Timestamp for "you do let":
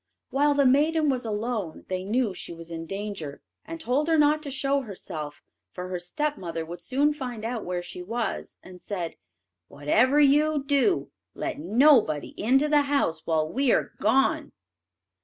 10.19-11.59